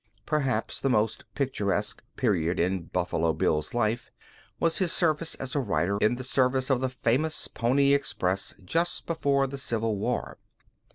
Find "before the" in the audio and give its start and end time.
9.05-9.59